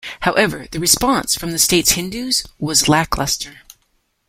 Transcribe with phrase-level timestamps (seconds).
[0.21, 3.57] However, the response from the state's Hindus was lacklustre.